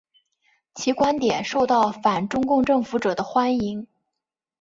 [0.73, 3.85] 其观点受到反中共政府者的欢迎。